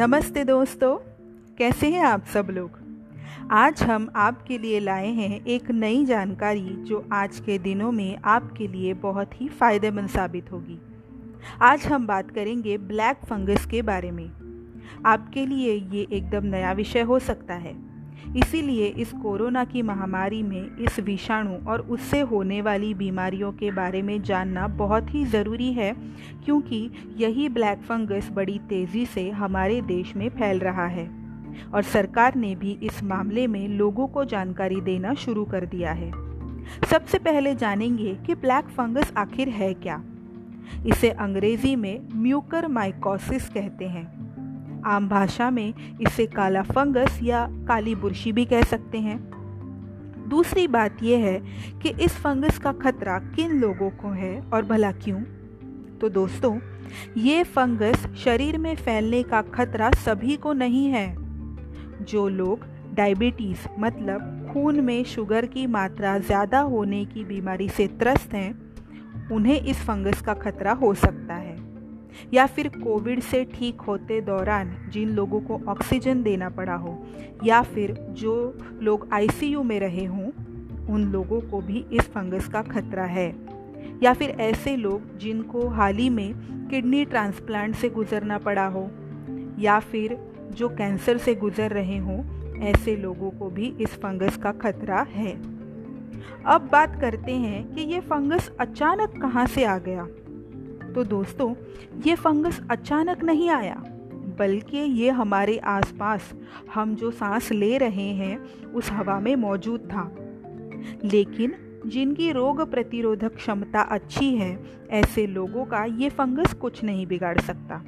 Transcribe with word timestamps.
नमस्ते 0.00 0.44
दोस्तों, 0.44 0.96
कैसे 1.58 1.90
हैं 1.90 2.02
आप 2.02 2.24
सब 2.24 2.48
लोग? 2.50 2.70
आज 3.50 3.82
हम 3.82 4.12
आपके 4.16 4.58
लिए 4.58 4.80
लाए 4.80 5.08
हैं 5.08 5.44
एक 5.44 5.70
नई 5.70 6.04
जानकारी 6.04 6.60
जो 6.60 7.08
आज 7.12 7.40
के 7.40 7.58
दिनों 7.58 7.92
में 7.92 8.18
आपके 8.24 8.66
लिए 8.66 8.94
बहुत 8.94 9.40
ही 9.40 9.48
फ़ायदेमंद 9.48 10.08
साबित 10.08 10.52
होगी। 10.52 10.78
आज 11.62 11.86
हम 11.86 12.06
बात 12.06 12.30
करेंगे 12.30 12.78
ब्लैक 12.78 13.16
फंगस 13.16 13.66
के 13.66 13.82
बारे 13.82 14.10
में। 14.10 14.30
आपके 15.06 15.46
लिए 15.46 15.74
ये 15.74 16.06
एकदम 16.12 16.46
नया 16.46 16.72
विषय 16.72 17.00
हो 17.00 17.18
सकता 17.18 17.54
है। 17.54 17.87
इसीलिए 18.36 18.86
इस 18.86 19.12
कोरोना 19.12 19.64
की 19.64 19.82
महामारी 19.82 20.42
में 20.42 20.76
इस 20.76 21.00
विषाणु 21.00 21.56
और 21.68 21.80
उससे 21.80 22.20
होने 22.20 22.62
वाली 22.62 22.94
बीमारियों 22.94 23.52
के 23.52 23.70
बारे 23.70 24.02
में 24.02 24.22
जानना 24.22 24.66
बहुत 24.68 25.14
ही 25.14 25.24
ज़रूरी 25.24 25.72
है, 25.72 25.92
क्योंकि 26.44 26.90
यही 27.16 27.48
ब्लैक 27.48 27.78
फंगस 27.78 28.30
बड़ी 28.30 28.58
तेज़ी 28.58 29.06
से 29.06 29.30
हमारे 29.30 29.80
देश 29.80 30.16
में 30.16 30.28
फैल 30.28 30.58
रहा 30.58 30.86
है। 30.86 31.10
और 31.74 31.82
सरकार 31.82 32.34
ने 32.34 32.54
भी 32.54 32.78
इस 32.82 33.02
मामले 33.02 33.46
में 33.46 33.68
लोगों 33.68 34.06
को 34.06 34.24
जानकारी 34.24 34.80
देना 34.80 35.14
शुरू 35.14 35.44
कर 35.44 35.66
दिया 35.66 35.92
है। 35.92 36.10
सबसे 36.90 37.18
पहले 37.18 37.54
जानेंगे 37.54 38.14
कि 38.14 38.34
ब्लैक 38.34 38.64
फंगस 38.64 39.12
आखिर 39.16 39.48
है 39.48 39.74
क्या। 39.74 40.02
इसे 40.86 41.10
अंग्रेज़ी 41.10 41.76
में 41.76 42.08
म्यूकर 42.14 42.68
माइकोसिस 42.68 43.48
कहते 43.48 43.84
हैं। 43.84 44.17
आम 44.88 45.08
भाषा 45.08 45.50
में 45.50 45.74
इसे 46.00 46.26
काला 46.26 46.62
फंगस 46.62 47.18
या 47.22 47.46
काली 47.68 47.94
बुरशी 47.94 48.32
भी 48.32 48.44
कह 48.44 48.62
सकते 48.62 48.98
हैं। 48.98 49.18
दूसरी 50.28 50.66
बात 50.68 51.02
यह 51.02 51.18
है 51.18 51.38
कि 51.82 51.88
इस 51.88 52.12
फंगस 52.12 52.58
का 52.58 52.72
खतरा 52.72 53.18
किन 53.18 53.60
लोगों 53.60 53.90
को 53.90 54.08
है 54.08 54.40
और 54.40 54.64
भला 54.64 54.92
क्यों? 54.92 55.20
तो 55.98 56.08
दोस्तों, 56.08 56.58
ये 57.16 57.44
फंगस 57.44 58.06
शरीर 58.16 58.58
में 58.58 58.76
फैलने 58.76 59.22
का 59.22 59.42
खतरा 59.42 59.90
सभी 59.90 60.36
को 60.36 60.52
नहीं 60.52 60.86
है। 60.86 61.16
जो 62.04 62.28
लोग 62.28 62.66
डायबिटीज़ 62.94 63.68
मतलब 63.78 64.50
खून 64.52 64.80
में 64.80 65.04
शुगर 65.04 65.46
की 65.46 65.66
मात्रा 65.66 66.18
ज़्यादा 66.18 66.60
होने 66.60 67.04
की 67.04 67.24
बीमारी 67.24 67.68
से 67.68 67.86
त्रस्त 67.86 68.34
हैं, 68.34 68.52
उन्हें 69.32 69.60
इस 69.60 69.76
फंगस 69.76 70.22
का 70.22 70.34
खतरा 70.34 70.72
हो 70.72 70.94
सकता 70.94 71.34
है 71.34 71.37
या 72.34 72.46
फिर 72.46 72.68
कोविड 72.68 73.20
से 73.20 73.44
ठीक 73.44 73.80
होते 73.80 74.20
दौरान 74.20 74.74
जिन 74.92 75.08
लोगों 75.08 75.40
को 75.40 75.60
ऑक्सीजन 75.68 76.22
देना 76.22 76.48
पड़ा 76.48 76.74
हो, 76.74 76.98
या 77.44 77.62
फिर 77.62 77.94
जो 78.10 78.58
लोग 78.82 79.08
आईसीयू 79.12 79.62
में 79.62 79.80
रहे 79.80 80.04
हों, 80.04 80.30
उन 80.94 81.04
लोगों 81.12 81.40
को 81.40 81.60
भी 81.60 81.84
इस 81.92 82.00
फंगस 82.00 82.48
का 82.48 82.62
खतरा 82.62 83.04
है। 83.04 83.28
या 84.02 84.12
फिर 84.12 84.30
ऐसे 84.30 84.76
लोग 84.76 85.18
जिनको 85.18 85.68
हाल 85.68 85.96
ही 85.96 86.08
में 86.10 86.34
किडनी 86.68 87.04
ट्रांसप्लांट 87.04 87.74
से 87.74 87.88
गुजरना 87.88 88.38
पड़ा 88.38 88.66
हो, 88.66 88.90
या 89.58 89.78
फिर 89.80 90.18
जो 90.50 90.68
कैंसर 90.68 91.18
से 91.18 91.34
गुजर 91.34 91.70
रहे 91.70 91.98
हों, 91.98 92.18
ऐसे 92.60 92.96
लोगों 92.96 93.30
को 93.30 93.50
भी 93.50 93.74
इस 93.80 93.94
फंगस 93.94 94.36
का 94.36 94.52
खतरा 94.52 95.06
है। 95.10 95.32
अब 96.46 96.68
बात 96.72 97.00
करते 97.00 97.32
हैं 97.32 97.74
कि 97.74 97.80
ये 97.80 98.00
फंगस 98.00 98.50
अचानक 98.60 99.20
कहाँ 99.22 99.46
से 99.46 99.64
आ 99.64 99.78
गया? 99.78 100.06
तो 100.94 101.04
दोस्तों, 101.04 101.54
ये 102.06 102.14
फंगस 102.14 102.60
अचानक 102.70 103.24
नहीं 103.24 103.50
आया, 103.50 103.82
बल्कि 104.38 104.76
ये 104.76 105.10
हमारे 105.10 105.58
आसपास, 105.58 106.34
हम 106.74 106.94
जो 106.94 107.10
सांस 107.10 107.52
ले 107.52 107.78
रहे 107.78 108.10
हैं, 108.12 108.64
उस 108.64 108.90
हवा 108.90 109.20
में 109.20 109.36
मौजूद 109.36 109.80
था। 109.80 110.14
लेकिन 111.04 111.54
जिनकी 111.86 112.32
रोग 112.32 112.70
प्रतिरोधक 112.70 113.34
क्षमता 113.34 113.80
अच्छी 113.80 114.34
है, 114.36 114.64
ऐसे 114.90 115.26
लोगों 115.26 115.64
का 115.64 115.84
ये 115.84 116.08
फंगस 116.08 116.52
कुछ 116.52 116.84
नहीं 116.84 117.06
बिगाड़ 117.06 117.38
सकता। 117.38 117.84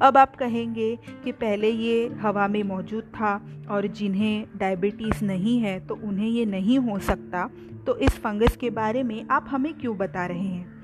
अब 0.00 0.16
आप 0.16 0.36
कहेंगे 0.36 0.98
कि 1.24 1.32
पहले 1.32 1.70
ये 1.70 2.08
हवा 2.20 2.48
में 2.48 2.62
मौजूद 2.62 3.04
था 3.04 3.46
और 3.70 3.86
जिन्हें 3.86 4.46
डायबिटीज़ 4.56 5.24
नहीं 5.24 5.58
है 5.58 5.86
तो 5.86 5.94
उन्हें 5.94 6.28
ये 6.28 6.44
नहीं 6.44 6.78
हो 6.78 6.98
सकता 6.98 7.50
तो 7.86 7.96
इस 7.96 8.10
फंगस 8.10 8.56
के 8.56 8.70
बारे 8.70 9.02
में 9.02 9.26
आप 9.30 9.46
हमें 9.48 9.74
क्यों 9.74 9.96
बता 9.96 10.26
रहे 10.26 10.38
हैं? 10.38 10.77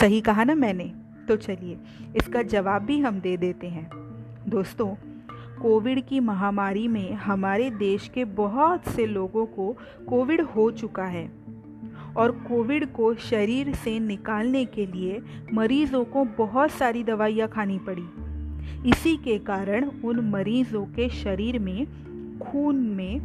सही 0.00 0.20
कहा 0.20 0.44
ना 0.44 0.54
मैंने? 0.54 0.92
तो 1.28 1.36
चलिए, 1.36 1.78
इसका 2.16 2.42
जवाब 2.42 2.82
भी 2.82 3.00
हम 3.00 3.20
दे 3.20 3.36
देते 3.36 3.66
हैं। 3.66 3.90
दोस्तों, 4.48 4.94
कोविड 5.62 6.06
की 6.06 6.20
महामारी 6.20 6.88
में 6.88 7.12
हमारे 7.12 7.70
देश 7.70 8.08
के 8.08 8.24
बहुत 8.24 8.88
से 8.88 9.06
लोगों 9.06 9.46
को 9.46 9.76
कोविड 10.08 10.40
हो 10.40 10.70
चुका 10.70 11.04
है 11.04 11.30
और 12.16 12.30
कोविड 12.30 12.92
को 12.92 13.14
शरीर 13.14 13.74
से 13.74 13.98
निकालने 13.98 14.64
के 14.64 14.86
लिए 14.86 15.22
मरीजों 15.52 16.04
को 16.04 16.24
बहुत 16.24 16.70
सारी 16.70 17.04
दवाइयाँ 17.04 17.48
खानी 17.48 17.78
पड़ी। 17.78 18.06
इसी 18.88 19.16
के 19.16 19.38
कारण 19.38 19.90
उन 20.04 20.30
मरीजों 20.30 20.84
के 20.84 21.08
शरीर 21.08 21.58
में 21.58 21.86
खून 22.38 22.76
में 22.76 23.20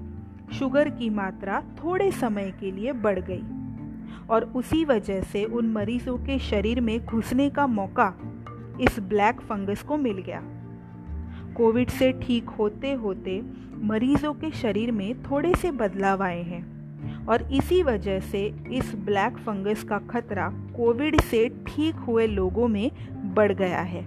शुगर 0.54 0.90
की 0.90 1.10
मात्रा 1.10 1.62
थोड़े 1.62 2.12
समय 2.12 2.54
के 2.60 2.72
लिए 2.72 2.92
बढ़ 2.92 3.20
गई। 3.20 3.61
और 4.30 4.44
उसी 4.56 4.86
वजह 4.86 5.22
से 5.22 5.44
उन 5.44 5.72
मरीजों 5.72 6.18
के 6.18 6.40
शरीर 6.40 6.82
में 6.82 7.06
घुसने 7.06 7.50
का 7.50 7.68
मौका 7.68 8.14
इस 8.82 9.00
ब्लैक 9.00 9.42
फंगस 9.42 9.82
को 9.82 9.98
मिल 9.98 10.18
गया। 10.18 10.42
कोविड 11.58 11.90
से 11.90 12.12
ठीक 12.12 12.50
होते 12.50 12.94
होते 12.94 13.42
मरीजों 13.84 14.34
के 14.34 14.52
शरीर 14.52 14.92
में 14.92 15.24
थोड़े 15.24 15.54
से 15.56 15.72
बदलाव 15.72 16.24
आए 16.24 16.42
हैं 16.42 17.26
और 17.26 17.42
इसी 17.54 17.84
वजह 17.84 18.20
से 18.20 18.46
इस 18.72 18.96
ब्लैक 18.96 19.38
फंगस 19.38 19.84
का 19.84 19.98
खतरा 19.98 20.50
कोविड 20.50 21.22
से 21.22 21.50
ठीक 21.68 21.96
हुए 21.96 22.28
लोगों 22.28 22.68
में 22.68 22.92
बढ़ 23.34 23.52
गया 23.52 23.82
है। 23.82 24.06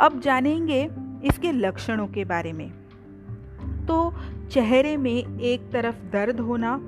अब 0.00 0.20
जानेंगे 0.20 0.90
इसके 1.24 1.52
लक्षणों 1.52 2.06
के 2.06 2.24
बारे 2.24 2.52
में। 2.52 2.70
तो 3.86 4.14
चेहरे 4.50 4.96
में 4.96 5.40
एक 5.40 5.70
तरफ़ 5.72 5.96
दर्द 6.12 6.40
होना, 6.40 6.78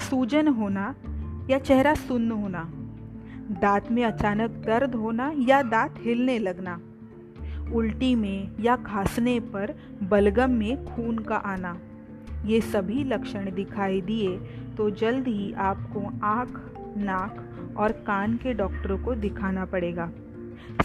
सूजन 0.00 0.48
होना 0.48 0.94
या 1.50 1.58
चेहरा 1.58 1.94
सुन्न 1.94 2.30
होना, 2.32 2.62
दांत 3.60 3.90
में 3.90 4.04
अचानक 4.04 4.50
दर्द 4.66 4.94
होना 4.94 5.30
या 5.38 5.62
दांत 5.62 5.94
हिलने 5.98 6.38
लगना, 6.38 6.78
उल्टी 7.74 8.14
में 8.14 8.50
या 8.60 8.76
खांसने 8.76 9.38
पर 9.40 9.74
बलगम 10.02 10.50
में 10.50 10.84
खून 10.86 11.18
का 11.18 11.36
आना, 11.36 11.76
ये 12.44 12.60
सभी 12.60 13.04
लक्षण 13.04 13.50
दिखाई 13.54 14.00
दिए 14.00 14.36
तो 14.76 14.88
जल्द 14.90 15.28
ही 15.28 15.52
आपको 15.52 16.00
आँख, 16.24 16.60
नाक 16.98 17.74
और 17.76 17.92
कान 18.06 18.36
के 18.36 18.52
डॉक्टरों 18.54 18.98
को 18.98 19.14
दिखाना 19.14 19.64
पड़ेगा। 19.64 20.10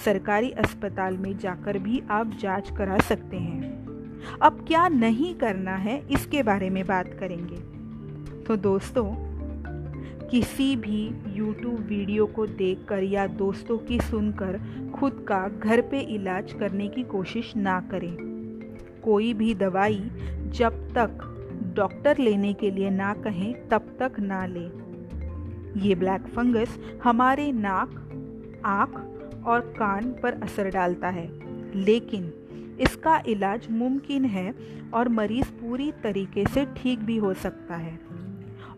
सरकारी 0.05 0.51
अस्पताल 0.51 1.17
में 1.17 1.37
जाकर 1.37 1.77
भी 1.77 2.01
आप 2.11 2.31
जाँच 2.41 2.69
करा 2.77 2.97
सकते 2.99 3.37
हैं। 3.37 4.37
अब 4.41 4.63
क्या 4.67 4.87
नहीं 4.87 5.33
करना 5.35 5.75
है 5.75 5.97
इसके 6.11 6.43
बारे 6.43 6.69
में 6.69 6.85
बात 6.87 7.13
करेंगे। 7.19 7.57
तो 8.43 8.55
दोस्तों 8.55 9.05
किसी 10.31 10.75
भी 10.75 10.99
यूट्यूब 11.37 11.79
वीडियो 11.79 12.25
को 12.25 12.45
देखकर 12.47 13.03
या 13.03 13.27
दोस्तों 13.27 13.77
की 13.77 13.99
सुनकर 13.99 14.59
खुद 14.95 15.25
का 15.27 15.47
घर 15.47 15.81
पे 15.81 15.99
इलाज 15.99 16.53
करने 16.53 16.87
की 16.87 17.03
कोशिश 17.03 17.55
ना 17.55 17.79
करें। 17.81 18.15
कोई 19.03 19.33
भी 19.33 19.53
दवाई 19.55 19.99
जब 20.47 20.87
तक 20.93 21.27
डॉक्टर 21.75 22.17
लेने 22.17 22.53
के 22.53 22.71
लिए 22.71 22.89
ना 22.89 23.13
कहें, 23.13 23.69
तब 23.69 23.95
तक 23.99 24.19
ना 24.19 24.45
लें। 24.45 24.71
ये 25.77 25.95
ब्लैक 25.95 26.21
फंगस 26.21 26.79
हमारे 27.03 27.51
नाक, 27.51 27.89
आँख 28.65 29.45
और 29.45 29.59
कान 29.59 30.11
पर 30.23 30.41
असर 30.43 30.69
डालता 30.69 31.09
है, 31.09 31.29
लेकिन 31.75 32.33
इसका 32.81 33.21
इलाज 33.27 33.67
मुमकिन 33.71 34.25
है 34.25 34.53
और 34.93 35.09
मरीज़ 35.09 35.51
पूरी 35.51 35.91
तरीके 36.03 36.45
से 36.45 36.65
ठीक 36.77 36.99
भी 36.99 37.17
हो 37.17 37.33
सकता 37.33 37.75
है। 37.75 37.99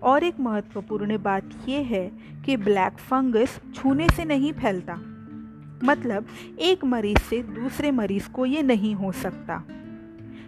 और 0.04 0.24
एक 0.24 0.40
महत्वपूर्ण 0.40 1.18
बात 1.18 1.50
यह 1.70 1.80
है 1.80 2.12
कि 2.46 2.58
ब्लैक 2.58 2.94
फंगस 2.94 3.62
छूने 3.76 4.08
से 4.10 4.26
नहीं 4.26 4.54
फैलता। 4.54 4.94
मतलब 5.84 6.26
एक 6.60 6.86
मरीज़ 6.86 7.20
से 7.20 7.44
दूसरे 7.44 7.92
मरीज़ 7.92 8.30
को 8.30 8.46
ये 8.46 8.62
नहीं 8.62 8.96
हो 8.96 9.12
सकता। 9.12 9.64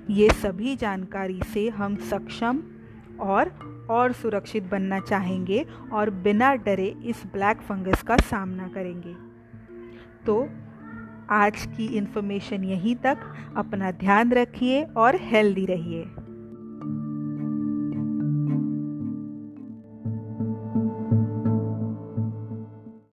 ये 0.09 0.29
सभी 0.29 0.75
जानकारी 0.75 1.39
से 1.53 1.69
हम 1.69 1.95
सक्षम 1.95 2.63
और 3.19 3.75
और 3.89 4.11
सुरक्षित 4.11 4.63
बनना 4.63 4.99
चाहेंगे 4.99 5.65
और 5.93 6.09
बिना 6.09 6.55
डरे 6.55 6.95
इस 7.05 7.23
ब्लैक 7.33 7.57
फंगस 7.57 8.01
का 8.01 8.17
सामना 8.17 8.67
करेंगे। 8.67 9.15
तो 10.25 10.49
आज 11.29 11.65
की 11.77 11.85
इन्फॉर्मेशन 11.85 12.63
यहीं 12.63 12.95
तक। 12.95 13.17
अपना 13.57 13.91
ध्यान 13.91 14.31
रखिए 14.31 14.83
और 14.83 15.15
हेल्दी 15.15 15.65
रहिए। 15.65 16.03